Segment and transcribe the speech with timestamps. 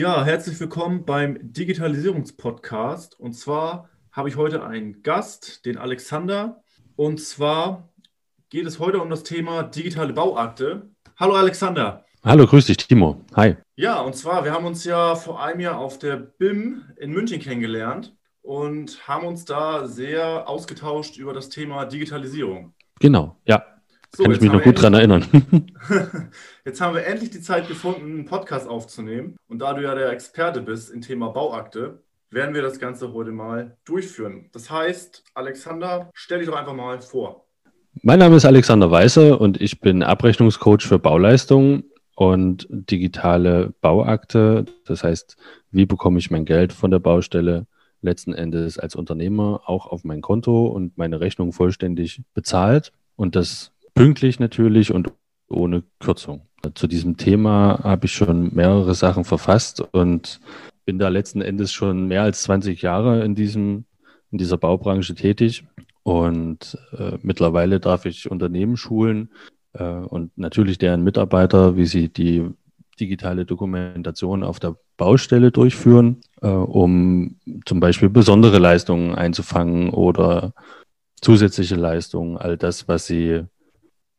[0.00, 3.20] Ja, herzlich willkommen beim Digitalisierungspodcast.
[3.20, 6.62] Und zwar habe ich heute einen Gast, den Alexander.
[6.96, 7.90] Und zwar
[8.48, 10.88] geht es heute um das Thema digitale Bauakte.
[11.18, 12.06] Hallo Alexander.
[12.24, 13.20] Hallo, grüß dich, Timo.
[13.36, 13.58] Hi.
[13.76, 17.38] Ja, und zwar, wir haben uns ja vor einem Jahr auf der BIM in München
[17.38, 22.72] kennengelernt und haben uns da sehr ausgetauscht über das Thema Digitalisierung.
[23.00, 23.69] Genau, ja.
[24.14, 25.24] So, Kann ich mich noch gut dran erinnern.
[26.64, 29.36] jetzt haben wir endlich die Zeit gefunden, einen Podcast aufzunehmen.
[29.46, 33.30] Und da du ja der Experte bist im Thema Bauakte, werden wir das Ganze heute
[33.30, 34.50] mal durchführen.
[34.52, 37.46] Das heißt, Alexander, stell dich doch einfach mal vor.
[38.02, 41.84] Mein Name ist Alexander Weiße und ich bin Abrechnungscoach für Bauleistungen
[42.14, 44.64] und digitale Bauakte.
[44.86, 45.36] Das heißt,
[45.70, 47.66] wie bekomme ich mein Geld von der Baustelle
[48.02, 53.72] letzten Endes als Unternehmer auch auf mein Konto und meine Rechnung vollständig bezahlt und das
[53.94, 55.12] pünktlich natürlich und
[55.48, 56.42] ohne Kürzung.
[56.74, 60.40] Zu diesem Thema habe ich schon mehrere Sachen verfasst und
[60.84, 63.84] bin da letzten Endes schon mehr als 20 Jahre in diesem
[64.32, 65.64] in dieser Baubranche tätig
[66.02, 69.30] und äh, mittlerweile darf ich Unternehmen schulen
[69.72, 72.48] äh, und natürlich deren Mitarbeiter, wie sie die
[72.98, 80.52] digitale Dokumentation auf der Baustelle durchführen, äh, um zum Beispiel besondere Leistungen einzufangen oder
[81.20, 83.42] zusätzliche Leistungen, all das, was sie,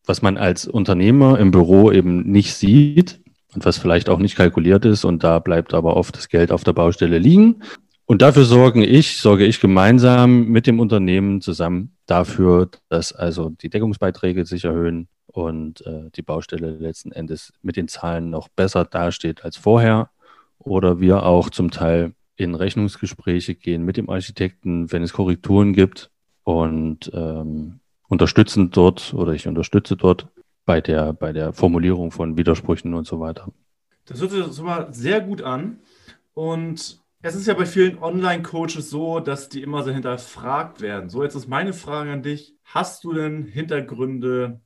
[0.05, 3.19] was man als Unternehmer im Büro eben nicht sieht
[3.53, 6.63] und was vielleicht auch nicht kalkuliert ist und da bleibt aber oft das Geld auf
[6.63, 7.63] der Baustelle liegen.
[8.05, 13.69] Und dafür sorge ich, sorge ich gemeinsam mit dem Unternehmen zusammen dafür, dass also die
[13.69, 19.45] Deckungsbeiträge sich erhöhen und äh, die Baustelle letzten Endes mit den Zahlen noch besser dasteht
[19.45, 20.09] als vorher.
[20.59, 26.09] Oder wir auch zum Teil in Rechnungsgespräche gehen mit dem Architekten, wenn es Korrekturen gibt
[26.43, 27.80] und ähm,
[28.11, 30.27] unterstützen dort oder ich unterstütze dort
[30.65, 33.47] bei der, bei der Formulierung von Widersprüchen und so weiter.
[34.05, 35.79] Das hört sich so mal sehr gut an.
[36.33, 41.09] Und es ist ja bei vielen Online-Coaches so, dass die immer so hinterfragt werden.
[41.09, 42.53] So, jetzt ist meine Frage an dich.
[42.65, 44.59] Hast du denn Hintergründe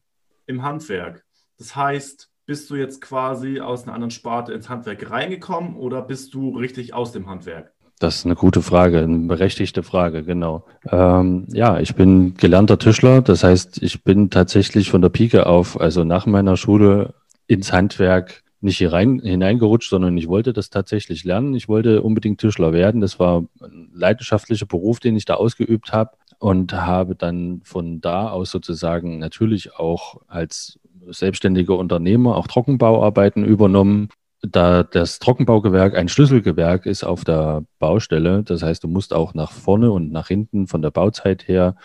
[0.48, 1.24] im Handwerk?
[1.60, 6.34] Das heißt, bist du jetzt quasi aus einer anderen Sparte ins Handwerk reingekommen oder bist
[6.34, 7.75] du richtig aus dem Handwerk?
[8.06, 10.64] Das ist eine gute Frage, eine berechtigte Frage, genau.
[10.92, 15.82] Ähm, ja, ich bin gelernter Tischler, das heißt, ich bin tatsächlich von der Pike auf,
[15.82, 17.16] also nach meiner Schule
[17.48, 21.56] ins Handwerk nicht hier rein, hineingerutscht, sondern ich wollte das tatsächlich lernen.
[21.56, 23.02] Ich wollte unbedingt Tischler werden.
[23.02, 28.30] Das war ein leidenschaftlicher Beruf, den ich da ausgeübt habe und habe dann von da
[28.30, 30.78] aus sozusagen natürlich auch als
[31.08, 34.10] selbstständiger Unternehmer auch Trockenbauarbeiten übernommen.
[34.52, 39.52] Da das Trockenbaugewerk ein Schlüsselgewerk ist auf der Baustelle, das heißt, du musst auch nach
[39.52, 41.76] vorne und nach hinten von der Bauzeit her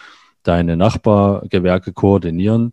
[0.43, 2.73] deine Nachbargewerke koordinieren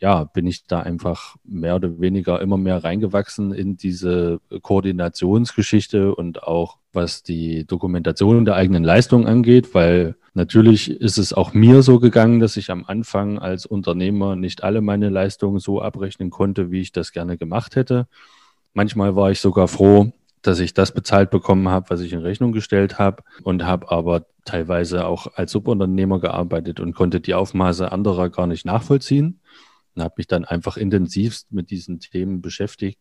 [0.00, 6.42] ja, bin ich da einfach mehr oder weniger immer mehr reingewachsen in diese Koordinationsgeschichte und
[6.42, 11.98] auch was die Dokumentation der eigenen Leistung angeht, weil natürlich ist es auch mir so
[11.98, 16.80] gegangen, dass ich am Anfang als Unternehmer nicht alle meine Leistungen so abrechnen konnte, wie
[16.80, 18.06] ich das gerne gemacht hätte.
[18.76, 22.52] Manchmal war ich sogar froh, dass ich das bezahlt bekommen habe, was ich in Rechnung
[22.52, 28.28] gestellt habe und habe aber teilweise auch als Subunternehmer gearbeitet und konnte die Aufmaße anderer
[28.28, 29.40] gar nicht nachvollziehen
[29.94, 33.00] und habe mich dann einfach intensivst mit diesen Themen beschäftigt.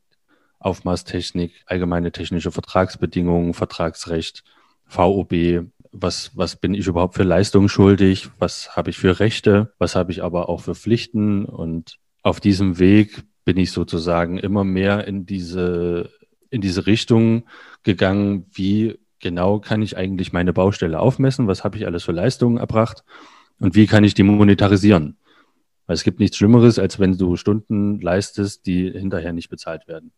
[0.59, 4.46] Aufmaßtechnik, allgemeine technische Vertragsbedingungen, Vertragsrecht,
[4.86, 9.97] VOB, was, was bin ich überhaupt für Leistungen schuldig, was habe ich für Rechte, was
[9.97, 11.44] habe ich aber auch für Pflichten.
[11.44, 16.09] Und auf diesem Weg bin ich sozusagen immer mehr in diese,
[16.50, 17.45] in diese Richtung
[17.83, 22.57] gegangen, wie genau kann ich eigentlich meine Baustelle aufmessen, was habe ich alles für Leistungen
[22.57, 23.03] erbracht
[23.59, 25.17] und wie kann ich die monetarisieren.
[25.88, 30.12] Weil es gibt nichts Schlimmeres, als wenn du Stunden leistest, die hinterher nicht bezahlt werden.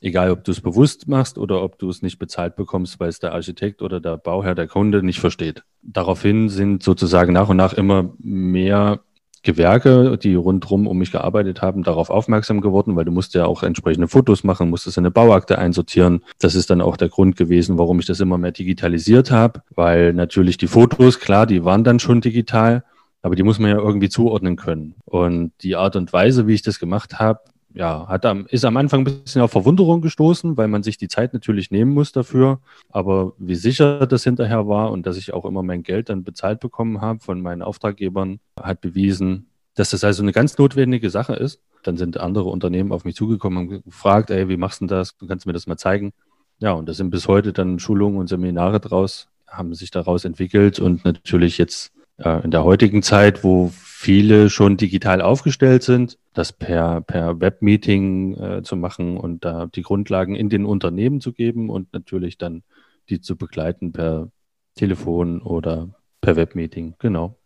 [0.00, 3.20] Egal, ob du es bewusst machst oder ob du es nicht bezahlt bekommst, weil es
[3.20, 5.62] der Architekt oder der Bauherr, der Kunde nicht versteht.
[5.82, 9.00] Daraufhin sind sozusagen nach und nach immer mehr
[9.42, 13.62] Gewerke, die rundherum um mich gearbeitet haben, darauf aufmerksam geworden, weil du musst ja auch
[13.62, 16.22] entsprechende Fotos machen, musstest eine Bauakte einsortieren.
[16.38, 20.12] Das ist dann auch der Grund gewesen, warum ich das immer mehr digitalisiert habe, weil
[20.12, 22.84] natürlich die Fotos, klar, die waren dann schon digital,
[23.22, 24.94] aber die muss man ja irgendwie zuordnen können.
[25.04, 27.40] Und die Art und Weise, wie ich das gemacht habe,
[27.74, 31.08] ja, hat am, ist am Anfang ein bisschen auf Verwunderung gestoßen, weil man sich die
[31.08, 32.60] Zeit natürlich nehmen muss dafür.
[32.90, 36.60] Aber wie sicher das hinterher war und dass ich auch immer mein Geld dann bezahlt
[36.60, 41.60] bekommen habe von meinen Auftraggebern, hat bewiesen, dass das also eine ganz notwendige Sache ist.
[41.82, 45.16] Dann sind andere Unternehmen auf mich zugekommen und gefragt, ey, wie machst du das?
[45.16, 46.12] Du kannst mir das mal zeigen.
[46.58, 50.78] Ja, und da sind bis heute dann Schulungen und Seminare draus, haben sich daraus entwickelt
[50.78, 53.72] und natürlich jetzt äh, in der heutigen Zeit, wo
[54.02, 59.82] viele schon digital aufgestellt sind, das per, per Webmeeting äh, zu machen und da die
[59.82, 62.64] Grundlagen in den Unternehmen zu geben und natürlich dann
[63.08, 64.28] die zu begleiten per
[64.74, 66.96] Telefon oder per Webmeeting.
[66.98, 67.38] Genau.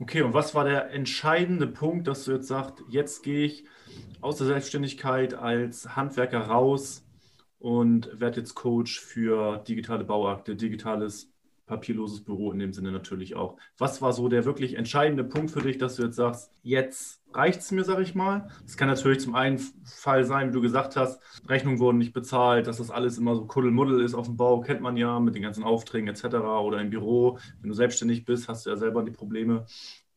[0.00, 3.64] Okay, und was war der entscheidende Punkt, dass du jetzt sagst, jetzt gehe ich
[4.20, 7.06] aus der Selbstständigkeit als Handwerker raus
[7.58, 11.31] und werde jetzt Coach für digitale Bauakte, digitales
[11.72, 13.56] papierloses Büro in dem Sinne natürlich auch.
[13.78, 17.60] Was war so der wirklich entscheidende Punkt für dich, dass du jetzt sagst, jetzt reicht
[17.60, 18.48] es mir, sag ich mal?
[18.64, 22.66] Das kann natürlich zum einen Fall sein, wie du gesagt hast, Rechnungen wurden nicht bezahlt,
[22.66, 25.42] dass das alles immer so Kuddelmuddel ist auf dem Bau, kennt man ja mit den
[25.42, 26.24] ganzen Aufträgen etc.
[26.36, 27.38] oder im Büro.
[27.60, 29.64] Wenn du selbstständig bist, hast du ja selber die Probleme.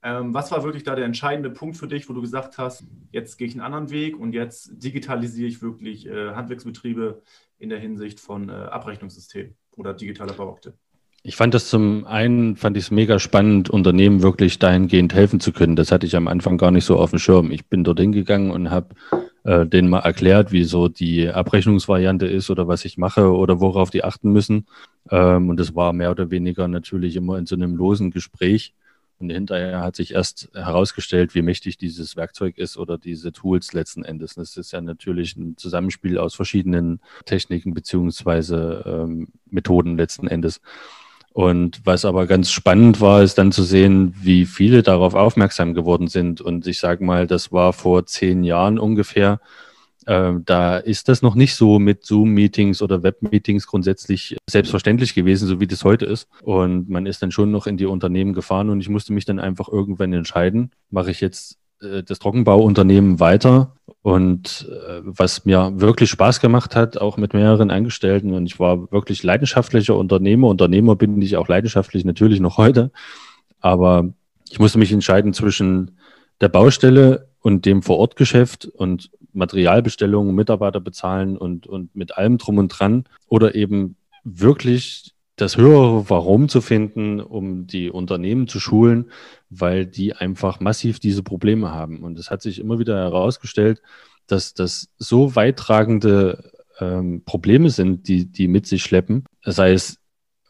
[0.04, 3.38] Ähm, was war wirklich da der entscheidende Punkt für dich, wo du gesagt hast, jetzt
[3.38, 7.24] gehe ich einen anderen Weg und jetzt digitalisiere ich wirklich äh, Handwerksbetriebe
[7.58, 10.78] in der Hinsicht von äh, Abrechnungssystem oder digitaler Bauakte?
[11.28, 15.52] Ich fand das zum einen, fand ich es mega spannend, Unternehmen wirklich dahingehend helfen zu
[15.54, 15.76] können.
[15.76, 17.50] Das hatte ich am Anfang gar nicht so auf dem Schirm.
[17.50, 18.90] Ich bin dort hingegangen und habe
[19.44, 23.90] äh, denen mal erklärt, wie so die Abrechnungsvariante ist oder was ich mache oder worauf
[23.90, 24.68] die achten müssen.
[25.10, 28.76] Ähm, und das war mehr oder weniger natürlich immer in so einem losen Gespräch.
[29.18, 34.04] Und hinterher hat sich erst herausgestellt, wie mächtig dieses Werkzeug ist oder diese Tools letzten
[34.04, 34.36] Endes.
[34.36, 40.62] Das ist ja natürlich ein Zusammenspiel aus verschiedenen Techniken beziehungsweise ähm, Methoden letzten Endes.
[41.36, 46.08] Und was aber ganz spannend war, ist dann zu sehen, wie viele darauf aufmerksam geworden
[46.08, 46.40] sind.
[46.40, 49.42] Und ich sage mal, das war vor zehn Jahren ungefähr.
[50.06, 55.60] Äh, da ist das noch nicht so mit Zoom-Meetings oder Web-Meetings grundsätzlich selbstverständlich gewesen, so
[55.60, 56.30] wie das heute ist.
[56.42, 59.40] Und man ist dann schon noch in die Unternehmen gefahren und ich musste mich dann
[59.42, 61.58] einfach irgendwann entscheiden, mache ich jetzt
[62.04, 68.34] das Trockenbauunternehmen weiter und äh, was mir wirklich Spaß gemacht hat, auch mit mehreren Angestellten.
[68.34, 70.48] Und ich war wirklich leidenschaftlicher Unternehmer.
[70.48, 72.92] Unternehmer bin ich auch leidenschaftlich natürlich noch heute.
[73.62, 74.14] Aber
[74.50, 75.98] ich musste mich entscheiden zwischen
[76.40, 82.70] der Baustelle und dem Vorortgeschäft und Materialbestellungen, Mitarbeiter bezahlen und, und mit allem drum und
[82.70, 89.12] dran oder eben wirklich das höhere Warum zu finden, um die Unternehmen zu schulen,
[89.50, 92.04] weil die einfach massiv diese Probleme haben.
[92.04, 93.82] Und es hat sich immer wieder herausgestellt,
[94.28, 100.00] dass das so weittragende ähm, Probleme sind, die die mit sich schleppen, sei es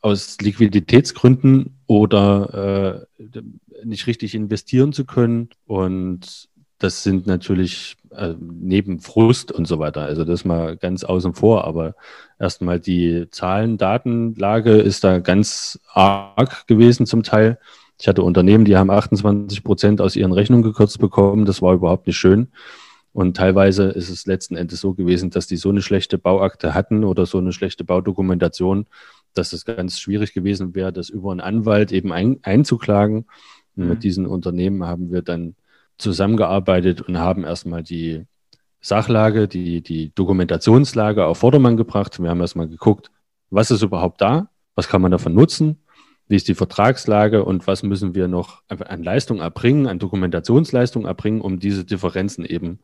[0.02, 3.42] aus Liquiditätsgründen oder äh,
[3.84, 6.48] nicht richtig investieren zu können und
[6.78, 10.02] das sind natürlich äh, neben Frust und so weiter.
[10.02, 11.96] Also das mal ganz außen vor, aber
[12.40, 17.60] erstmal die Zahlen, Datenlage ist da ganz arg gewesen zum Teil.
[18.00, 21.46] Ich hatte Unternehmen, die haben 28 Prozent aus ihren Rechnungen gekürzt bekommen.
[21.46, 22.50] Das war überhaupt nicht schön.
[23.14, 27.06] Und teilweise ist es letzten Endes so gewesen, dass die so eine schlechte Bauakte hatten
[27.06, 28.88] oder so eine schlechte Baudokumentation,
[29.34, 33.26] dass es ganz schwierig gewesen wäre, das über einen Anwalt eben ein, einzuklagen.
[33.78, 34.02] Und mit mhm.
[34.02, 35.56] diesen Unternehmen haben wir dann
[35.98, 38.26] zusammengearbeitet und haben erstmal die
[38.82, 42.22] Sachlage, die, die Dokumentationslage auf Vordermann gebracht.
[42.22, 43.12] Wir haben erstmal geguckt,
[43.50, 45.80] was ist überhaupt da, was kann man davon nutzen,
[46.28, 51.42] wie ist die Vertragslage und was müssen wir noch an Leistung erbringen, an Dokumentationsleistung erbringen,
[51.42, 52.80] um diese Differenzen eben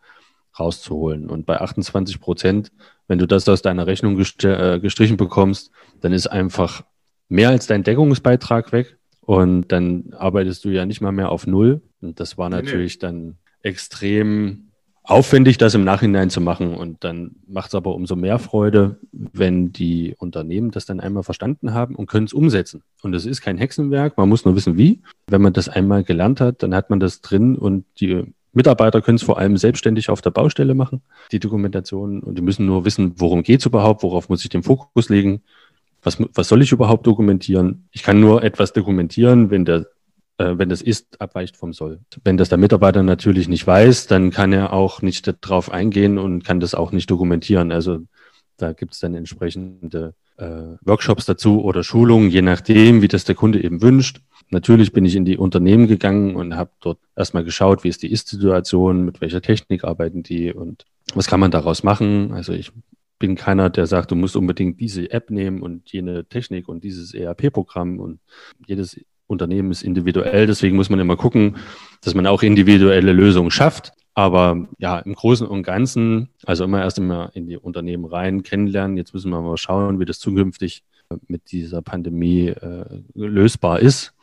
[0.57, 1.29] rauszuholen.
[1.29, 2.71] Und bei 28 Prozent,
[3.07, 5.71] wenn du das aus deiner Rechnung äh, gestrichen bekommst,
[6.01, 6.83] dann ist einfach
[7.29, 8.97] mehr als dein Deckungsbeitrag weg.
[9.21, 11.81] Und dann arbeitest du ja nicht mal mehr auf Null.
[12.01, 13.17] Und das war natürlich nee, nee.
[13.17, 14.67] dann extrem
[15.03, 16.73] aufwendig, das im Nachhinein zu machen.
[16.73, 21.73] Und dann macht es aber umso mehr Freude, wenn die Unternehmen das dann einmal verstanden
[21.73, 22.83] haben und können es umsetzen.
[23.01, 25.01] Und es ist kein Hexenwerk, man muss nur wissen, wie.
[25.27, 29.15] Wenn man das einmal gelernt hat, dann hat man das drin und die Mitarbeiter können
[29.15, 32.21] es vor allem selbstständig auf der Baustelle machen, die Dokumentation.
[32.21, 35.41] Und die müssen nur wissen, worum geht es überhaupt, worauf muss ich den Fokus legen
[36.03, 37.87] was, was soll ich überhaupt dokumentieren?
[37.91, 39.87] Ich kann nur etwas dokumentieren, wenn der
[40.57, 41.99] wenn das ist, abweicht vom Soll.
[42.23, 46.43] Wenn das der Mitarbeiter natürlich nicht weiß, dann kann er auch nicht darauf eingehen und
[46.43, 47.71] kann das auch nicht dokumentieren.
[47.71, 47.99] Also
[48.57, 53.35] da gibt es dann entsprechende äh, Workshops dazu oder Schulungen, je nachdem, wie das der
[53.35, 54.21] Kunde eben wünscht.
[54.49, 58.11] Natürlich bin ich in die Unternehmen gegangen und habe dort erstmal geschaut, wie ist die
[58.11, 62.33] Ist-Situation, mit welcher Technik arbeiten die und was kann man daraus machen.
[62.33, 62.71] Also ich
[63.17, 67.13] bin keiner, der sagt, du musst unbedingt diese App nehmen und jene Technik und dieses
[67.13, 68.19] ERP-Programm und
[68.65, 68.99] jedes
[69.31, 70.45] Unternehmen ist individuell.
[70.45, 71.57] Deswegen muss man immer gucken,
[72.01, 73.93] dass man auch individuelle Lösungen schafft.
[74.13, 78.97] Aber ja, im Großen und Ganzen, also immer erst immer in die Unternehmen rein kennenlernen.
[78.97, 80.83] Jetzt müssen wir mal schauen, wie das zukünftig
[81.27, 82.85] mit dieser Pandemie äh,
[83.15, 84.13] lösbar ist,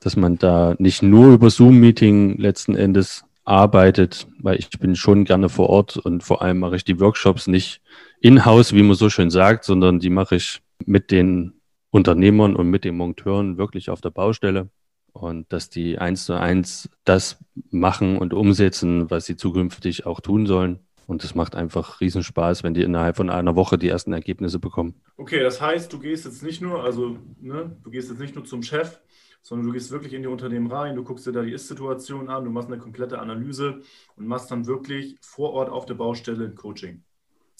[0.00, 5.48] dass man da nicht nur über Zoom-Meeting letzten Endes arbeitet, weil ich bin schon gerne
[5.48, 7.80] vor Ort und vor allem mache ich die Workshops nicht
[8.20, 11.55] in-house, wie man so schön sagt, sondern die mache ich mit den
[11.96, 14.68] Unternehmern und mit den Monteuren wirklich auf der Baustelle.
[15.12, 17.38] und dass die eins zu eins das
[17.70, 20.80] machen und umsetzen, was sie zukünftig auch tun sollen.
[21.06, 24.94] Und es macht einfach Riesenspaß, wenn die innerhalb von einer Woche die ersten Ergebnisse bekommen.
[25.16, 28.44] Okay, das heißt, du gehst jetzt nicht nur, also ne, du gehst jetzt nicht nur
[28.44, 29.00] zum Chef,
[29.42, 32.44] sondern du gehst wirklich in die Unternehmen rein, du guckst dir da die Ist-Situation an,
[32.44, 33.80] du machst eine komplette Analyse
[34.16, 37.04] und machst dann wirklich vor Ort auf der Baustelle ein Coaching.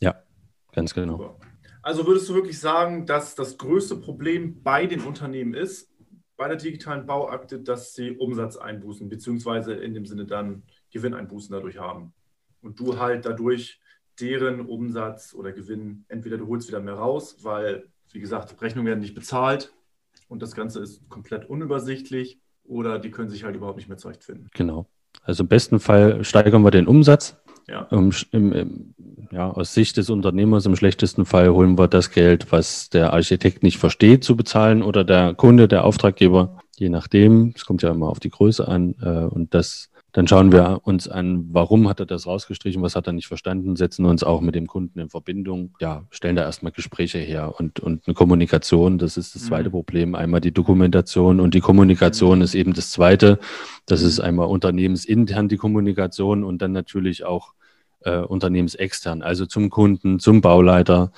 [0.00, 0.16] Ja,
[0.72, 1.16] ganz genau.
[1.18, 1.36] Super.
[1.86, 5.88] Also würdest du wirklich sagen, dass das größte Problem bei den Unternehmen ist,
[6.36, 11.78] bei der digitalen Bauakte, dass sie Umsatz einbußen, beziehungsweise in dem Sinne dann Gewinneinbußen dadurch
[11.78, 12.12] haben.
[12.60, 13.78] Und du halt dadurch
[14.18, 18.98] deren Umsatz oder Gewinn, entweder du holst wieder mehr raus, weil, wie gesagt, Rechnungen werden
[18.98, 19.72] nicht bezahlt
[20.26, 24.48] und das Ganze ist komplett unübersichtlich, oder die können sich halt überhaupt nicht mehr zurechtfinden.
[24.54, 24.86] Genau.
[25.22, 27.36] Also im besten Fall steigern wir den Umsatz.
[27.68, 27.88] Ja.
[27.90, 28.94] Im, im, im,
[29.32, 33.62] ja, aus Sicht des Unternehmers im schlechtesten Fall holen wir das Geld, was der Architekt
[33.62, 37.52] nicht versteht, zu bezahlen oder der Kunde, der Auftraggeber, je nachdem.
[37.56, 38.94] Es kommt ja immer auf die Größe an.
[39.02, 43.06] Äh, und das dann schauen wir uns an, warum hat er das rausgestrichen, was hat
[43.06, 46.72] er nicht verstanden, setzen uns auch mit dem Kunden in Verbindung, ja, stellen da erstmal
[46.72, 49.72] Gespräche her und, und eine Kommunikation, das ist das zweite mhm.
[49.72, 50.14] Problem.
[50.14, 52.44] Einmal die Dokumentation und die Kommunikation mhm.
[52.44, 53.38] ist eben das zweite.
[53.84, 57.52] Das ist einmal unternehmensintern die Kommunikation und dann natürlich auch
[58.06, 61.10] äh, unternehmensextern, also zum Kunden, zum Bauleiter,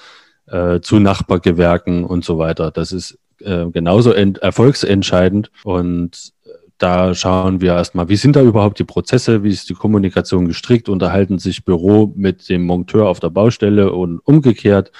[0.46, 2.70] äh, zu Nachbargewerken und so weiter.
[2.70, 6.32] Das ist äh, genauso erfolgsentscheidend und
[6.78, 10.88] da schauen wir erstmal, wie sind da überhaupt die Prozesse, wie ist die Kommunikation gestrickt,
[10.88, 14.92] unterhalten sich Büro mit dem Monteur auf der Baustelle und umgekehrt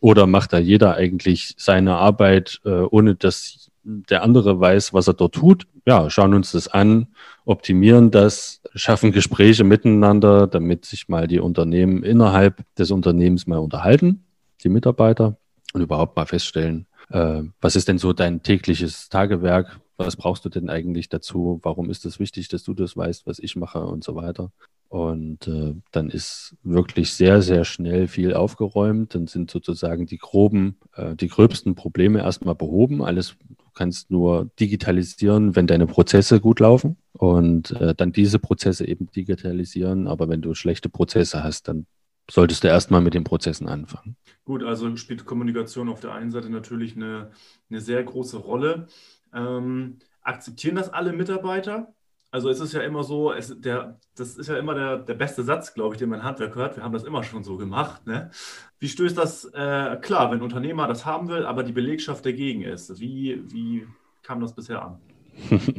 [0.00, 5.14] oder macht da jeder eigentlich seine Arbeit, äh, ohne dass der andere weiß, was er
[5.14, 5.66] dort tut.
[5.86, 7.06] Ja, schauen uns das an,
[7.44, 14.24] optimieren das, schaffen Gespräche miteinander, damit sich mal die Unternehmen innerhalb des Unternehmens mal unterhalten,
[14.64, 15.36] die Mitarbeiter
[15.72, 19.80] und überhaupt mal feststellen, äh, was ist denn so dein tägliches Tagewerk?
[19.96, 21.60] Was brauchst du denn eigentlich dazu?
[21.62, 24.50] Warum ist es wichtig, dass du das weißt, was ich mache und so weiter?
[24.88, 29.14] Und äh, dann ist wirklich sehr, sehr schnell viel aufgeräumt.
[29.14, 33.02] Dann sind sozusagen die groben, äh, die gröbsten Probleme erstmal behoben.
[33.02, 33.36] Alles,
[33.76, 40.08] kannst nur digitalisieren, wenn deine Prozesse gut laufen und äh, dann diese Prozesse eben digitalisieren.
[40.08, 41.86] Aber wenn du schlechte Prozesse hast, dann
[42.28, 44.16] solltest du erstmal mit den Prozessen anfangen.
[44.44, 47.30] Gut, also spielt Kommunikation auf der einen Seite natürlich eine,
[47.70, 48.88] eine sehr große Rolle.
[49.32, 51.94] Ähm, akzeptieren das alle Mitarbeiter?
[52.30, 55.42] Also es ist ja immer so, es, der, das ist ja immer der, der beste
[55.42, 56.76] Satz, glaube ich, den mein Handwerk hört.
[56.76, 58.06] Wir haben das immer schon so gemacht.
[58.06, 58.30] Ne?
[58.78, 62.62] Wie stößt das, äh, klar, wenn ein Unternehmer das haben will, aber die Belegschaft dagegen
[62.62, 62.98] ist?
[63.00, 63.86] Wie, wie
[64.22, 65.00] kam das bisher an?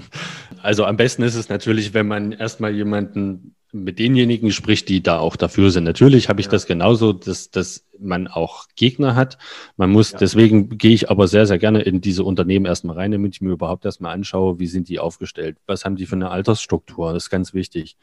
[0.63, 5.19] Also am besten ist es natürlich, wenn man erstmal jemanden mit denjenigen spricht, die da
[5.19, 5.83] auch dafür sind.
[5.83, 6.51] Natürlich habe ich ja.
[6.51, 9.37] das genauso, dass, dass man auch Gegner hat.
[9.77, 10.17] Man muss, ja.
[10.19, 13.51] deswegen gehe ich aber sehr, sehr gerne in diese Unternehmen erstmal rein, damit ich mir
[13.51, 17.29] überhaupt erstmal anschaue, wie sind die aufgestellt, was haben die für eine Altersstruktur, das ist
[17.29, 17.97] ganz wichtig.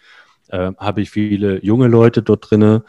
[0.48, 2.84] Äh, habe ich viele junge Leute dort drinne,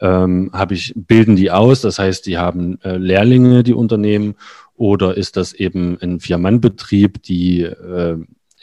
[0.00, 4.34] ähm, habe ich, bilden die aus, das heißt, die haben äh, Lehrlinge, die Unternehmen,
[4.76, 8.18] oder ist das eben ein Vier-Mann-Betrieb, die äh,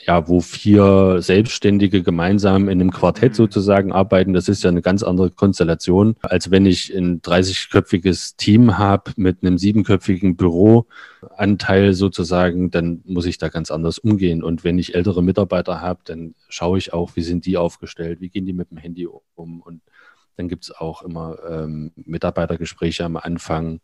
[0.06, 3.36] ja, wo vier Selbstständige gemeinsam in einem Quartett mhm.
[3.36, 8.78] sozusagen arbeiten, das ist ja eine ganz andere Konstellation, als wenn ich ein 30-köpfiges Team
[8.78, 14.42] habe mit einem siebenköpfigen Büroanteil sozusagen, dann muss ich da ganz anders umgehen.
[14.42, 18.28] Und wenn ich ältere Mitarbeiter habe, dann schaue ich auch, wie sind die aufgestellt, wie
[18.28, 19.60] gehen die mit dem Handy um.
[19.60, 19.80] Und
[20.36, 23.80] dann gibt es auch immer ähm, Mitarbeitergespräche am Anfang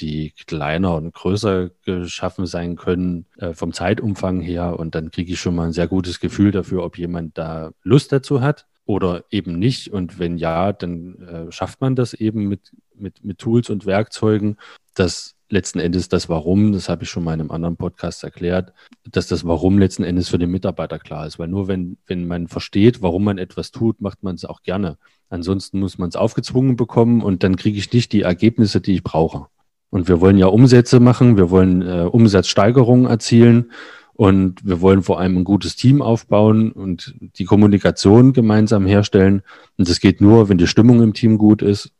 [0.00, 4.78] die kleiner und größer geschaffen sein können äh, vom Zeitumfang her.
[4.78, 8.12] Und dann kriege ich schon mal ein sehr gutes Gefühl dafür, ob jemand da Lust
[8.12, 9.92] dazu hat oder eben nicht.
[9.92, 14.56] Und wenn ja, dann äh, schafft man das eben mit, mit, mit Tools und Werkzeugen.
[14.94, 18.72] Das letzten Endes das Warum, das habe ich schon mal in einem anderen Podcast erklärt,
[19.10, 21.38] dass das Warum letzten Endes für den Mitarbeiter klar ist.
[21.38, 24.96] Weil nur wenn, wenn man versteht, warum man etwas tut, macht man es auch gerne.
[25.28, 29.04] Ansonsten muss man es aufgezwungen bekommen und dann kriege ich nicht die Ergebnisse, die ich
[29.04, 29.46] brauche.
[29.90, 33.72] Und wir wollen ja Umsätze machen, wir wollen äh, Umsatzsteigerungen erzielen
[34.14, 39.42] und wir wollen vor allem ein gutes Team aufbauen und die Kommunikation gemeinsam herstellen.
[39.76, 41.92] Und das geht nur, wenn die Stimmung im Team gut ist.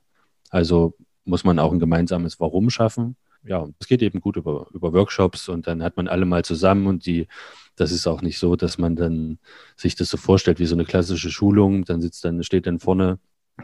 [0.51, 0.95] Also
[1.25, 3.17] muss man auch ein gemeinsames Warum schaffen.
[3.43, 6.87] Ja, es geht eben gut über, über Workshops und dann hat man alle mal zusammen
[6.87, 7.27] und die,
[7.75, 9.39] das ist auch nicht so, dass man dann
[9.77, 11.87] sich das so vorstellt wie so eine klassische Schulung.
[11.87, 13.19] Dann sitzt dann, steht dann vorne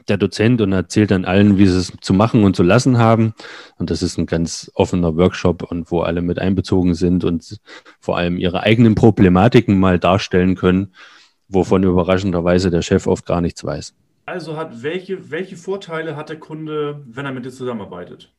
[0.09, 3.35] der Dozent und erzählt dann allen, wie sie es zu machen und zu lassen haben.
[3.79, 7.61] Und das ist ein ganz offener Workshop und wo alle mit einbezogen sind und
[8.01, 10.93] vor allem ihre eigenen Problematiken mal darstellen können,
[11.49, 13.95] wovon überraschenderweise der Chef oft gar nichts weiß.
[14.25, 18.33] Also hat welche, welche Vorteile hat der Kunde, wenn er mit dir zusammenarbeitet?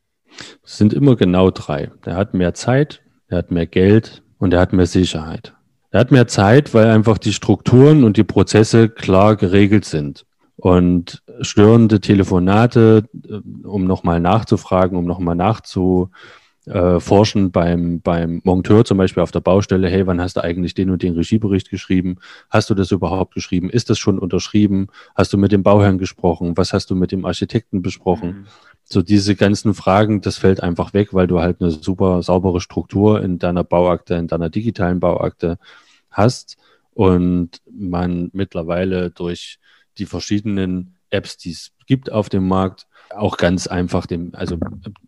[0.63, 1.91] Es sind immer genau drei.
[2.03, 5.53] Er hat mehr Zeit, er hat mehr Geld und er hat mehr Sicherheit.
[5.91, 10.25] Er Er hat mehr Zeit, weil einfach die Strukturen und die Prozesse klar geregelt sind.
[10.57, 16.09] Und störende Telefonate, äh, um nochmal nachzufragen, um nochmal nachzu,
[16.67, 16.99] äh,
[17.49, 21.01] beim, beim Monteur zum Beispiel auf der Baustelle, hey, wann hast du eigentlich den und
[21.01, 22.17] den Regiebericht geschrieben?
[22.49, 23.69] Hast du das überhaupt geschrieben?
[23.69, 24.87] Ist das schon unterschrieben?
[25.15, 26.57] Hast du mit dem Bauherrn gesprochen?
[26.57, 28.29] Was hast du mit dem Architekten besprochen?
[28.29, 28.45] Mhm.
[28.83, 33.21] So diese ganzen Fragen, das fällt einfach weg, weil du halt eine super saubere Struktur
[33.21, 35.57] in deiner Bauakte, in deiner digitalen Bauakte
[36.09, 36.57] hast
[36.93, 39.59] und man mittlerweile durch
[39.97, 44.57] die verschiedenen Apps, die es gibt auf dem Markt, auch ganz einfach dem, also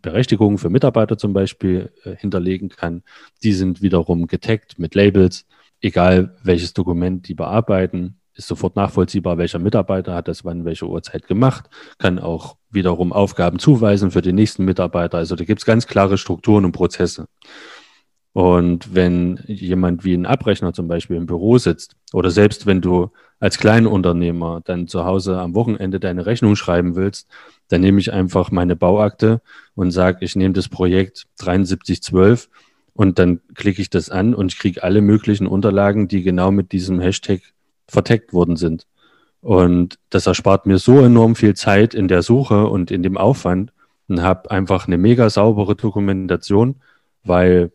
[0.01, 3.03] Berechtigungen für Mitarbeiter zum Beispiel äh, hinterlegen kann.
[3.44, 5.46] Die sind wiederum getaggt mit Labels.
[5.82, 11.27] Egal welches Dokument die bearbeiten, ist sofort nachvollziehbar, welcher Mitarbeiter hat das wann welche Uhrzeit
[11.27, 15.18] gemacht, kann auch wiederum Aufgaben zuweisen für den nächsten Mitarbeiter.
[15.18, 17.27] Also da gibt es ganz klare Strukturen und Prozesse.
[18.39, 23.12] Und wenn jemand wie ein Abrechner zum Beispiel im Büro sitzt oder selbst wenn du
[23.41, 27.27] als Kleinunternehmer dann zu Hause am Wochenende deine Rechnung schreiben willst,
[27.67, 29.41] dann nehme ich einfach meine Bauakte
[29.75, 32.50] und sage, ich nehme das Projekt 7312
[32.93, 36.72] und dann klicke ich das an und ich kriege alle möglichen Unterlagen, die genau mit
[36.72, 37.41] diesem Hashtag
[37.89, 38.88] verteckt worden sind.
[39.41, 43.74] Und das erspart mir so enorm viel Zeit in der Suche und in dem Aufwand
[44.08, 46.77] und habe einfach eine mega saubere Dokumentation,
[47.25, 47.74] weil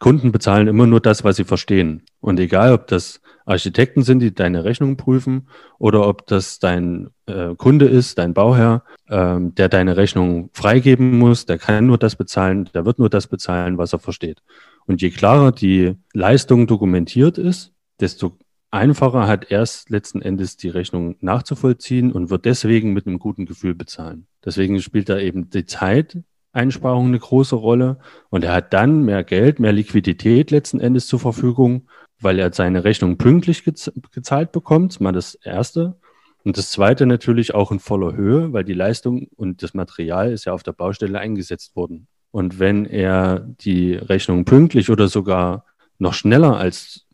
[0.00, 2.02] Kunden bezahlen immer nur das, was sie verstehen.
[2.20, 5.48] Und egal, ob das Architekten sind, die deine Rechnung prüfen,
[5.78, 11.46] oder ob das dein äh, Kunde ist, dein Bauherr, ähm, der deine Rechnung freigeben muss,
[11.46, 14.42] der kann nur das bezahlen, der wird nur das bezahlen, was er versteht.
[14.86, 18.38] Und je klarer die Leistung dokumentiert ist, desto
[18.70, 23.74] einfacher hat erst letzten Endes die Rechnung nachzuvollziehen und wird deswegen mit einem guten Gefühl
[23.74, 24.26] bezahlen.
[24.44, 26.18] Deswegen spielt da eben die Zeit
[26.54, 27.98] Einsparung eine große Rolle
[28.30, 31.88] und er hat dann mehr Geld, mehr Liquidität letzten Endes zur Verfügung,
[32.20, 35.98] weil er seine Rechnung pünktlich gezahlt bekommt, mal das Erste.
[36.44, 40.44] Und das Zweite natürlich auch in voller Höhe, weil die Leistung und das Material ist
[40.44, 42.06] ja auf der Baustelle eingesetzt worden.
[42.30, 45.64] Und wenn er die Rechnung pünktlich oder sogar
[45.98, 47.06] noch schneller als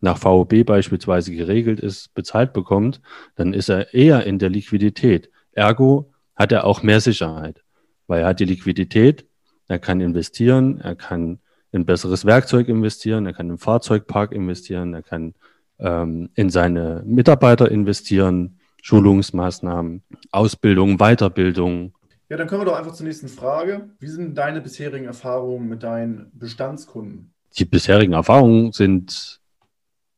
[0.00, 3.00] nach VOB beispielsweise geregelt ist, bezahlt bekommt,
[3.34, 5.30] dann ist er eher in der Liquidität.
[5.52, 7.62] Ergo hat er auch mehr Sicherheit
[8.08, 9.26] weil er hat die Liquidität,
[9.68, 11.38] er kann investieren, er kann
[11.70, 15.34] in besseres Werkzeug investieren, er kann im Fahrzeugpark investieren, er kann
[15.78, 21.94] ähm, in seine Mitarbeiter investieren, Schulungsmaßnahmen, Ausbildung, Weiterbildung.
[22.28, 23.90] Ja, dann kommen wir doch einfach zur nächsten Frage.
[23.98, 27.34] Wie sind deine bisherigen Erfahrungen mit deinen Bestandskunden?
[27.58, 29.40] Die bisherigen Erfahrungen sind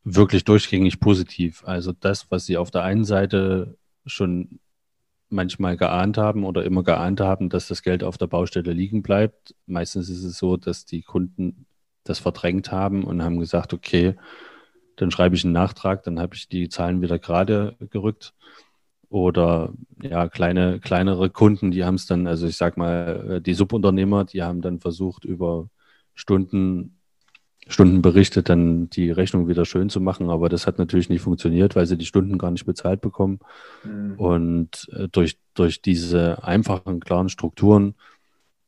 [0.04, 1.62] wirklich durchgängig positiv.
[1.64, 3.76] Also das, was sie auf der einen Seite
[4.06, 4.60] schon
[5.30, 9.54] manchmal geahnt haben oder immer geahnt haben, dass das Geld auf der Baustelle liegen bleibt.
[9.66, 11.66] Meistens ist es so, dass die Kunden
[12.04, 14.16] das verdrängt haben und haben gesagt, okay,
[14.96, 18.34] dann schreibe ich einen Nachtrag, dann habe ich die Zahlen wieder gerade gerückt.
[19.08, 23.54] Oder ja, kleine, kleinere Kunden, die haben es dann, also ich sag mal, äh, die
[23.54, 25.68] Subunternehmer, die haben dann versucht, über
[26.14, 26.99] Stunden
[27.66, 30.30] Stunden berichtet, dann die Rechnung wieder schön zu machen.
[30.30, 33.40] Aber das hat natürlich nicht funktioniert, weil sie die Stunden gar nicht bezahlt bekommen.
[33.84, 34.14] Mhm.
[34.16, 37.94] Und äh, durch, durch diese einfachen, klaren Strukturen,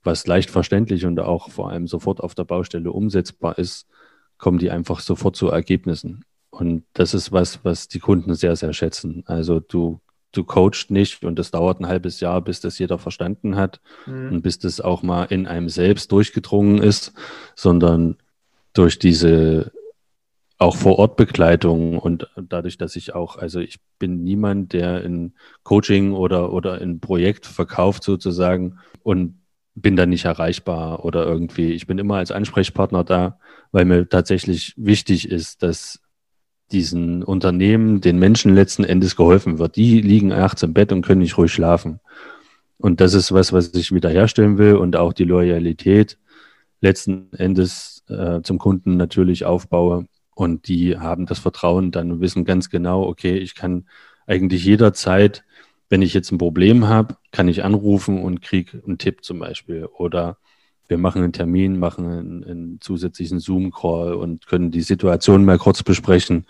[0.04, 3.86] was leicht verständlich und auch vor allem sofort auf der Baustelle umsetzbar ist,
[4.38, 6.24] kommen die einfach sofort zu Ergebnissen.
[6.50, 9.22] Und das ist was, was die Kunden sehr, sehr schätzen.
[9.26, 10.00] Also du,
[10.32, 14.32] du coachst nicht und das dauert ein halbes Jahr, bis das jeder verstanden hat mhm.
[14.32, 17.14] und bis das auch mal in einem selbst durchgedrungen ist,
[17.54, 18.16] sondern
[18.72, 19.72] durch diese
[20.58, 25.32] auch vor Ort Begleitung und dadurch, dass ich auch, also ich bin niemand, der in
[25.64, 29.40] Coaching oder, oder in Projekt verkauft sozusagen und
[29.74, 31.72] bin dann nicht erreichbar oder irgendwie.
[31.72, 33.38] Ich bin immer als Ansprechpartner da,
[33.72, 36.00] weil mir tatsächlich wichtig ist, dass
[36.70, 39.76] diesen Unternehmen, den Menschen letzten Endes geholfen wird.
[39.76, 42.00] Die liegen nachts im Bett und können nicht ruhig schlafen.
[42.78, 46.18] Und das ist was, was ich wiederherstellen will und auch die Loyalität
[46.80, 50.06] letzten Endes äh, zum Kunden natürlich aufbaue.
[50.34, 53.86] Und die haben das Vertrauen dann wissen ganz genau, okay, ich kann
[54.26, 55.44] eigentlich jederzeit,
[55.90, 59.84] wenn ich jetzt ein Problem habe, kann ich anrufen und kriege einen Tipp zum Beispiel.
[59.84, 60.38] Oder
[60.88, 65.82] wir machen einen Termin, machen einen, einen zusätzlichen Zoom-Call und können die Situation mal kurz
[65.82, 66.46] besprechen.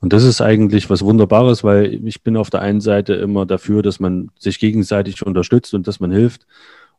[0.00, 3.82] Und das ist eigentlich was Wunderbares, weil ich bin auf der einen Seite immer dafür,
[3.82, 6.46] dass man sich gegenseitig unterstützt und dass man hilft.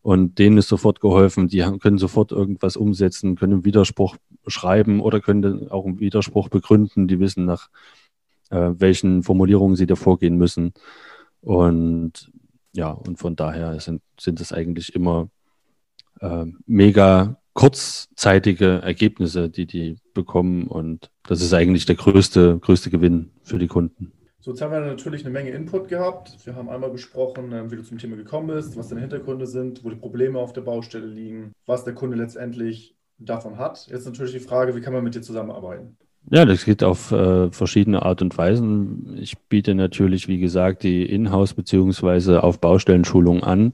[0.08, 1.50] Und denen ist sofort geholfen.
[1.50, 4.16] Die können sofort irgendwas umsetzen, können Widerspruch
[4.48, 7.10] schreiben oder können auch einen Widerspruch begründen.
[7.10, 7.68] Die wissen nach
[8.50, 10.72] äh, welchen Formulierungen sie da vorgehen müssen.
[11.42, 12.32] Und
[12.72, 15.28] ja, und von daher sind, sind es eigentlich immer
[16.22, 20.68] äh, mega kurzzeitige Ergebnisse, die die bekommen.
[20.68, 24.14] Und das ist eigentlich der größte, größte Gewinn für die Kunden.
[24.40, 26.38] So, jetzt haben wir natürlich eine Menge Input gehabt.
[26.46, 29.84] Wir haben einmal besprochen, ähm, wie du zum Thema gekommen bist, was deine Hintergründe sind,
[29.84, 33.88] wo die Probleme auf der Baustelle liegen, was der Kunde letztendlich davon hat.
[33.90, 35.98] Jetzt natürlich die Frage, wie kann man mit dir zusammenarbeiten?
[36.30, 39.18] Ja, das geht auf äh, verschiedene Art und Weisen.
[39.20, 43.74] Ich biete natürlich, wie gesagt, die Inhouse- beziehungsweise auf Baustellenschulung an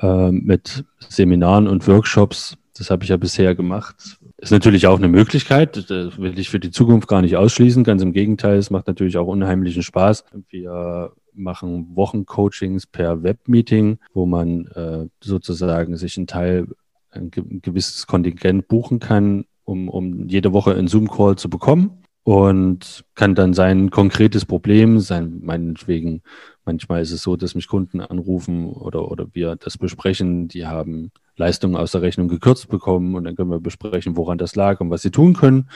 [0.00, 2.56] äh, mit Seminaren und Workshops.
[2.76, 4.19] Das habe ich ja bisher gemacht.
[4.40, 5.76] Ist natürlich auch eine Möglichkeit.
[5.90, 7.84] Das will ich für die Zukunft gar nicht ausschließen.
[7.84, 10.24] Ganz im Gegenteil, es macht natürlich auch unheimlichen Spaß.
[10.48, 16.68] Wir machen Wochencoachings per Webmeeting, wo man äh, sozusagen sich einen Teil,
[17.10, 23.34] ein gewisses Kontingent buchen kann, um, um jede Woche einen Zoom-Call zu bekommen und kann
[23.34, 26.22] dann sein konkretes Problem, sein, meinetwegen,
[26.64, 31.10] manchmal ist es so, dass mich Kunden anrufen oder, oder wir das besprechen, die haben
[31.36, 34.90] Leistungen aus der Rechnung gekürzt bekommen und dann können wir besprechen, woran das lag und
[34.90, 35.70] was sie tun können.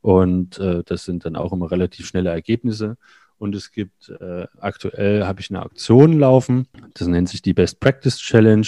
[0.00, 2.96] Und äh, das sind dann auch immer relativ schnelle Ergebnisse.
[3.38, 7.78] Und es gibt äh, aktuell habe ich eine Aktion laufen, das nennt sich die Best
[7.80, 8.66] Practice Challenge.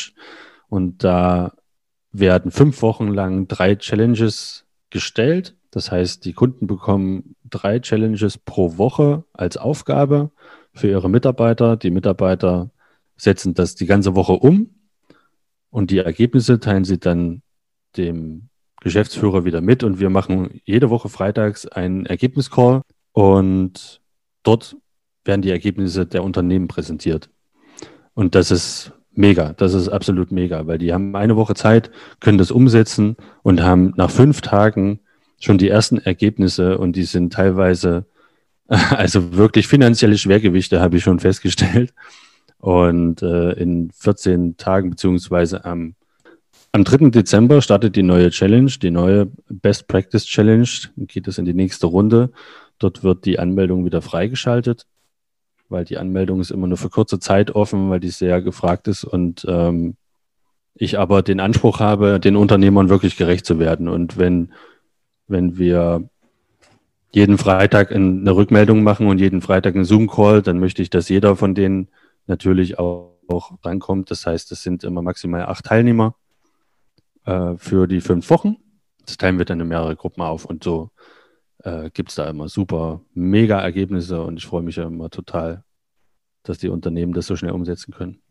[0.68, 1.52] Und da
[2.12, 5.56] werden fünf Wochen lang drei Challenges gestellt.
[5.72, 10.30] Das heißt, die Kunden bekommen drei Challenges pro Woche als Aufgabe
[10.80, 11.76] für ihre Mitarbeiter.
[11.76, 12.70] Die Mitarbeiter
[13.16, 14.70] setzen das die ganze Woche um
[15.70, 17.42] und die Ergebnisse teilen sie dann
[17.96, 18.48] dem
[18.80, 24.00] Geschäftsführer wieder mit und wir machen jede Woche freitags einen Ergebniscall und
[24.42, 24.76] dort
[25.24, 27.28] werden die Ergebnisse der Unternehmen präsentiert.
[28.14, 31.90] Und das ist mega, das ist absolut mega, weil die haben eine Woche Zeit,
[32.20, 35.00] können das umsetzen und haben nach fünf Tagen
[35.40, 38.06] schon die ersten Ergebnisse und die sind teilweise,
[38.90, 41.92] also wirklich finanzielle Schwergewichte habe ich schon festgestellt.
[42.58, 45.94] Und äh, in 14 Tagen beziehungsweise am,
[46.72, 47.10] am 3.
[47.10, 50.68] Dezember startet die neue Challenge, die neue Best Practice Challenge.
[50.96, 52.30] Dann geht es in die nächste Runde.
[52.78, 54.86] Dort wird die Anmeldung wieder freigeschaltet
[55.70, 59.04] weil die Anmeldung ist immer nur für kurze Zeit offen, weil die sehr gefragt ist
[59.04, 59.96] und ähm,
[60.74, 63.88] ich aber den Anspruch habe, den Unternehmern wirklich gerecht zu werden.
[63.88, 64.52] Und wenn,
[65.28, 66.08] wenn wir
[67.12, 71.36] jeden Freitag eine Rückmeldung machen und jeden Freitag einen Zoom-Call, dann möchte ich, dass jeder
[71.36, 71.88] von denen
[72.26, 74.10] natürlich auch, auch rankommt.
[74.10, 76.14] Das heißt, es sind immer maximal acht Teilnehmer
[77.24, 78.56] äh, für die fünf Wochen.
[79.06, 80.90] Das teilen wir dann in mehrere Gruppen auf und so
[81.64, 85.64] äh, gibt es da immer super, mega Ergebnisse und ich freue mich ja immer total,
[86.42, 88.22] dass die Unternehmen das so schnell umsetzen können.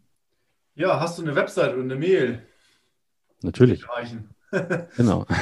[0.75, 2.43] Ja, hast du eine Website oder eine Mail?
[3.41, 3.85] Natürlich.
[4.95, 5.25] genau.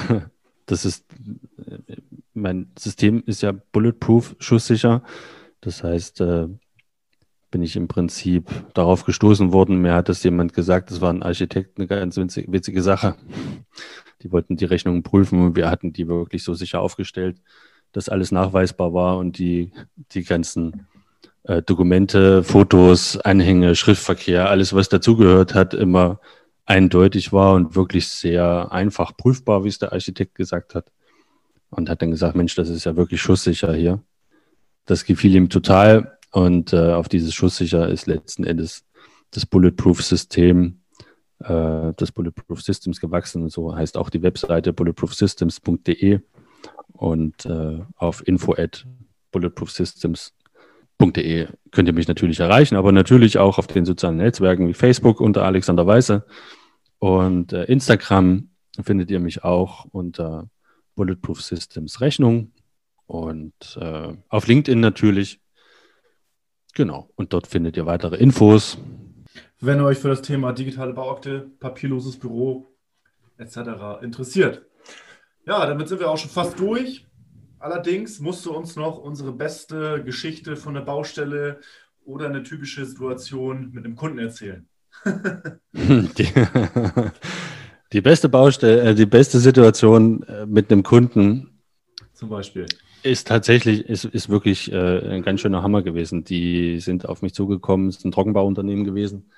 [0.69, 1.06] Das ist,
[2.38, 5.04] mein System ist ja bulletproof, schusssicher.
[5.62, 6.47] Das heißt, äh,
[7.50, 9.82] bin ich im Prinzip darauf gestoßen worden.
[9.82, 13.15] Mir hat das jemand gesagt, das war ein Architekt, eine ganz witzige, witzige Sache.
[14.21, 17.38] Die wollten die Rechnungen prüfen und wir hatten die wirklich so sicher aufgestellt,
[17.91, 19.71] dass alles nachweisbar war und die,
[20.12, 20.88] die ganzen
[21.43, 26.19] äh, Dokumente, Fotos, Anhänge, Schriftverkehr, alles, was dazugehört hat, immer
[26.65, 30.91] eindeutig war und wirklich sehr einfach prüfbar, wie es der Architekt gesagt hat.
[31.69, 34.01] Und hat dann gesagt, Mensch, das ist ja wirklich schusssicher hier.
[34.86, 38.86] Das gefiel ihm total und äh, auf dieses schusssicher ist letzten Endes
[39.32, 40.82] das Bulletproof-System,
[41.39, 43.49] äh, das Bulletproof Systems gewachsen.
[43.49, 46.19] So heißt auch die Webseite bulletproofsystems.de
[46.93, 48.86] und äh, auf info at
[49.32, 55.21] bulletproofsystems.de könnt ihr mich natürlich erreichen, aber natürlich auch auf den sozialen Netzwerken wie Facebook
[55.21, 56.25] unter Alexander Weiße
[56.99, 58.49] und äh, Instagram
[58.82, 60.49] findet ihr mich auch unter
[60.97, 62.51] Bulletproof Systems Rechnung
[63.05, 65.39] und äh, auf LinkedIn natürlich.
[66.73, 68.77] Genau, und dort findet ihr weitere Infos.
[69.62, 72.67] Wenn ihr euch für das Thema digitale Bauakte, papierloses Büro
[73.38, 74.01] etc.
[74.01, 74.65] interessiert.
[75.45, 77.05] Ja, damit sind wir auch schon fast durch.
[77.60, 81.62] Allerdings musst du uns noch unsere beste Geschichte von der Baustelle
[82.05, 84.67] oder eine typische Situation mit einem Kunden erzählen.
[87.93, 91.60] die, beste Baustelle, äh, die beste Situation äh, mit einem Kunden.
[92.13, 92.65] Zum Beispiel.
[93.04, 96.23] Ist tatsächlich, ist, ist wirklich äh, ein ganz schöner Hammer gewesen.
[96.23, 99.30] Die sind auf mich zugekommen, es ist ein Trockenbauunternehmen gewesen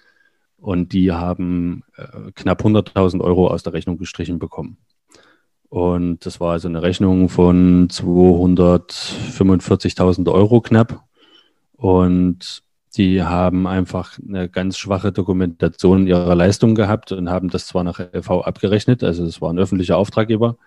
[0.62, 4.78] und die haben äh, knapp 100.000 Euro aus der Rechnung gestrichen bekommen.
[5.70, 11.04] Und das war also eine Rechnung von 245.000 Euro knapp.
[11.74, 12.64] Und
[13.00, 18.00] die haben einfach eine ganz schwache Dokumentation ihrer Leistung gehabt und haben das zwar nach
[18.00, 20.58] LV abgerechnet, also das war ein öffentlicher Auftraggeber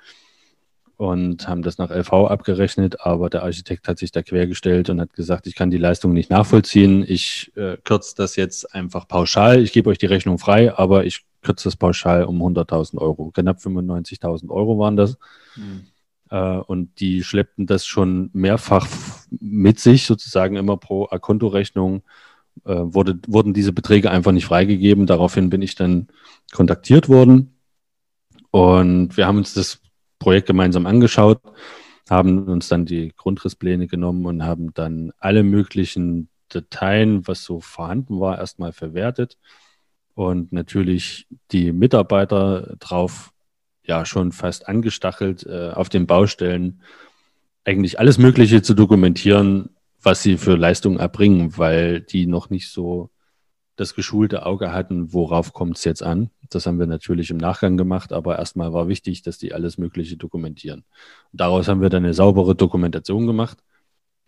[0.97, 5.13] und haben das nach LV abgerechnet, aber der Architekt hat sich da quergestellt und hat
[5.13, 9.75] gesagt, ich kann die Leistung nicht nachvollziehen, ich äh, kürze das jetzt einfach pauschal, ich
[9.75, 13.31] gebe euch die Rechnung frei, aber ich kürzt das pauschal um 100.000 Euro.
[13.35, 15.19] Knapp 95.000 Euro waren das.
[15.57, 15.89] Mhm.
[16.33, 18.89] Äh, und die schleppten das schon mehrfach
[19.31, 22.03] mit sich, sozusagen immer pro Kontorechnung.
[22.65, 25.07] Äh, wurde, wurden diese Beträge einfach nicht freigegeben.
[25.07, 26.09] Daraufhin bin ich dann
[26.53, 27.55] kontaktiert worden.
[28.51, 29.81] Und wir haben uns das
[30.19, 31.41] Projekt gemeinsam angeschaut,
[32.09, 38.21] haben uns dann die Grundrisspläne genommen und haben dann alle möglichen Dateien, was so vorhanden
[38.21, 39.39] war, erstmal verwertet
[40.15, 43.32] und natürlich die Mitarbeiter drauf
[43.85, 46.81] ja schon fast angestachelt, äh, auf den Baustellen
[47.65, 49.71] eigentlich alles Mögliche zu dokumentieren,
[50.03, 53.11] was sie für Leistungen erbringen, weil die noch nicht so
[53.77, 56.31] das geschulte Auge hatten, worauf kommt es jetzt an.
[56.51, 60.17] Das haben wir natürlich im Nachgang gemacht, aber erstmal war wichtig, dass die alles Mögliche
[60.17, 60.85] dokumentieren.
[61.33, 63.59] daraus haben wir dann eine saubere Dokumentation gemacht,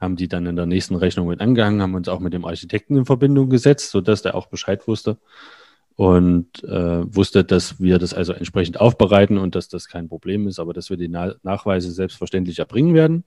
[0.01, 2.97] haben die dann in der nächsten Rechnung mit angehangen, haben uns auch mit dem Architekten
[2.97, 5.19] in Verbindung gesetzt, sodass der auch Bescheid wusste
[5.97, 10.59] und äh, wusste, dass wir das also entsprechend aufbereiten und dass das kein Problem ist,
[10.59, 13.25] aber dass wir die Na Nachweise selbstverständlich erbringen werden.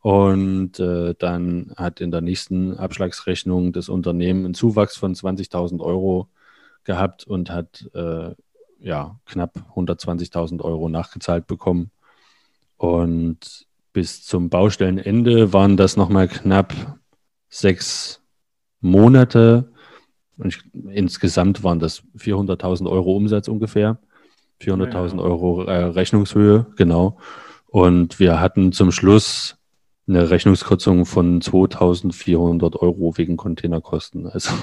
[0.00, 6.28] Und äh, dann hat in der nächsten Abschlagsrechnung das Unternehmen einen Zuwachs von 20.000 Euro
[6.84, 8.30] gehabt und hat äh,
[8.80, 11.90] ja knapp 120.000 Euro nachgezahlt bekommen.
[12.76, 16.74] Und bis zum Baustellenende waren das nochmal knapp
[17.48, 18.22] sechs
[18.80, 19.72] Monate
[20.38, 23.98] und ich, insgesamt waren das 400.000 Euro Umsatz ungefähr.
[24.62, 25.22] 400.000 ja.
[25.22, 27.18] Euro äh, Rechnungshöhe, genau.
[27.66, 29.56] Und wir hatten zum Schluss
[30.08, 34.26] eine Rechnungskürzung von 2.400 Euro wegen Containerkosten.
[34.26, 34.52] Also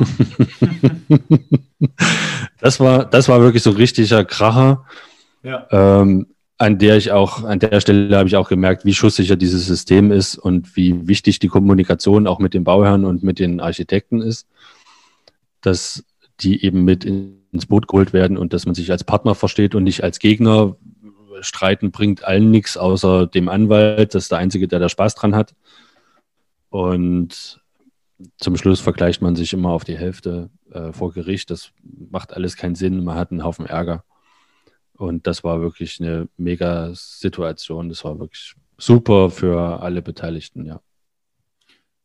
[2.60, 4.86] das war, das war wirklich so ein richtiger Kracher.
[5.44, 5.68] Ja.
[5.72, 9.68] Ähm, an der ich auch, an der Stelle habe ich auch gemerkt, wie schusssicher dieses
[9.68, 14.22] System ist und wie wichtig die Kommunikation auch mit den Bauherren und mit den Architekten
[14.22, 14.48] ist
[15.66, 16.06] dass
[16.42, 19.84] die eben mit ins Boot geholt werden und dass man sich als Partner versteht und
[19.84, 20.76] nicht als Gegner.
[21.42, 24.16] Streiten bringt allen nichts, außer dem Anwalt.
[24.16, 25.54] Das ist der Einzige, der da Spaß dran hat.
[26.70, 27.62] Und
[28.38, 31.50] zum Schluss vergleicht man sich immer auf die Hälfte äh, vor Gericht.
[31.52, 33.04] Das macht alles keinen Sinn.
[33.04, 34.04] Man hat einen Haufen Ärger.
[34.94, 37.90] Und das war wirklich eine mega Situation.
[37.90, 40.82] Das war wirklich super für alle Beteiligten, ja.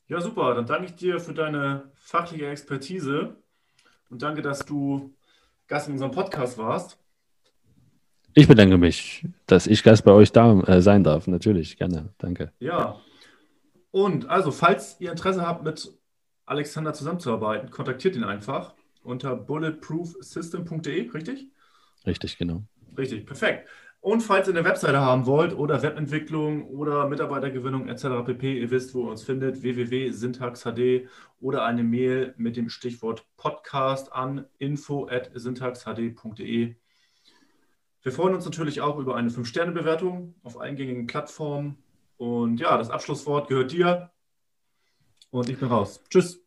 [0.09, 0.55] Ja, super.
[0.55, 3.37] Dann danke ich dir für deine fachliche Expertise
[4.11, 5.15] und danke, dass du
[5.67, 6.99] Gast in unserem Podcast warst.
[8.35, 11.27] Ich bedanke mich, dass ich Gast bei euch da äh, sein darf.
[11.27, 12.11] Natürlich, gerne.
[12.19, 12.53] Danke.
[12.59, 13.01] Ja.
[13.91, 15.93] Und also, falls ihr Interesse habt, mit
[16.47, 21.49] Alexander zusammenzuarbeiten, kontaktiert ihn einfach unter bulletproofsystem.de, richtig?
[22.07, 22.63] Richtig, genau.
[22.97, 23.69] Richtig, perfekt.
[24.01, 28.25] Und falls ihr eine Webseite haben wollt oder Webentwicklung oder Mitarbeitergewinnung etc.
[28.25, 31.07] pp, ihr wisst, wo ihr uns findet, www.syntaxhd
[31.39, 36.77] oder eine Mail mit dem Stichwort Podcast an info.syntaxhd.de.
[38.03, 41.77] Wir freuen uns natürlich auch über eine 5-Sterne-Bewertung auf allen gängigen Plattformen.
[42.17, 44.11] Und ja, das Abschlusswort gehört dir.
[45.31, 46.03] Und ich bin raus.
[46.09, 46.43] Tschüss.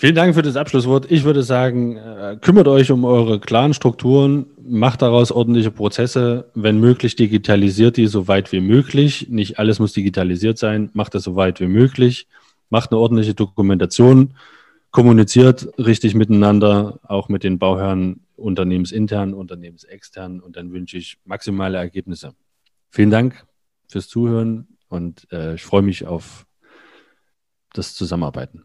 [0.00, 1.10] Vielen Dank für das Abschlusswort.
[1.10, 6.80] Ich würde sagen, äh, kümmert euch um eure klaren Strukturen, macht daraus ordentliche Prozesse, wenn
[6.80, 9.26] möglich digitalisiert die so weit wie möglich.
[9.28, 12.28] Nicht alles muss digitalisiert sein, macht das so weit wie möglich,
[12.70, 14.32] macht eine ordentliche Dokumentation,
[14.90, 22.32] kommuniziert richtig miteinander, auch mit den Bauherren unternehmensintern, unternehmensextern und dann wünsche ich maximale Ergebnisse.
[22.88, 23.44] Vielen Dank
[23.86, 26.46] fürs Zuhören und äh, ich freue mich auf
[27.74, 28.64] das Zusammenarbeiten.